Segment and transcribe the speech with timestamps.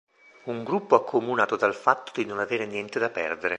[0.45, 3.49] Un gruppo accomunato dal fatto di non avere niente da perdere.